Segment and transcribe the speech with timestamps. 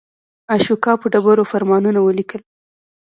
[0.55, 2.41] اشوکا په ډبرو فرمانونه ولیکل.